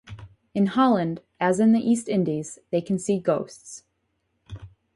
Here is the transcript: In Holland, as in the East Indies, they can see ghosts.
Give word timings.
In 0.55 0.65
Holland, 0.69 1.21
as 1.39 1.59
in 1.59 1.73
the 1.73 1.79
East 1.79 2.09
Indies, 2.09 2.57
they 2.71 2.81
can 2.81 2.97
see 2.97 3.19
ghosts. 3.19 3.83